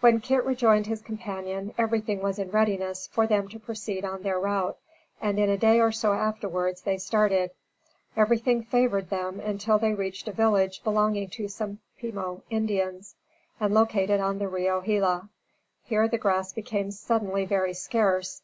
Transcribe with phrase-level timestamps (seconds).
[0.00, 4.36] When Kit rejoined his companion, everything was in readiness for them to proceed on their
[4.40, 4.76] route,
[5.20, 7.52] and, in a day or so afterwards, they started.
[8.16, 13.14] Everything favored them until they reached a village belonging to some Pimo Indians,
[13.60, 15.28] and located on the Rio Gila.
[15.84, 18.42] Here the grass became suddenly very scarce.